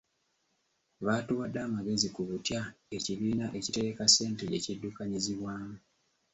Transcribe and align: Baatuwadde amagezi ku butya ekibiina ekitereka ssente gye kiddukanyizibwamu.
Baatuwadde 1.05 1.59
amagezi 1.67 2.07
ku 2.15 2.21
butya 2.29 2.61
ekibiina 2.97 3.45
ekitereka 3.57 4.03
ssente 4.07 4.43
gye 4.47 4.63
kiddukanyizibwamu. 4.65 5.75